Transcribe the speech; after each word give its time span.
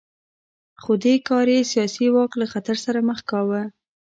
خو 0.81 0.91
دې 1.03 1.15
کار 1.27 1.47
یې 1.55 1.61
سیاسي 1.71 2.07
واک 2.11 2.31
له 2.41 2.45
خطر 2.53 2.75
سره 2.85 2.99
مخ 3.09 3.19
کاوه 3.29 3.61